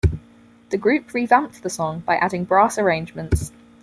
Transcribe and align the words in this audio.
The 0.71 0.79
group 0.79 1.13
revamped 1.13 1.61
the 1.61 1.69
song 1.69 1.99
by 2.07 2.15
adding 2.15 2.43
brass 2.43 2.79
arrangements. 2.79 3.51